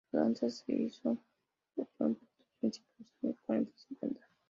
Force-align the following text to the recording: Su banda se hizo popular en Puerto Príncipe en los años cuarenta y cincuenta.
Su 0.09 0.17
banda 0.17 0.49
se 0.49 0.73
hizo 0.73 1.15
popular 1.75 2.09
en 2.09 2.17
Puerto 2.59 2.59
Príncipe 2.59 2.85
en 2.97 3.05
los 3.05 3.21
años 3.27 3.39
cuarenta 3.45 3.71
y 3.71 3.79
cincuenta. 3.87 4.21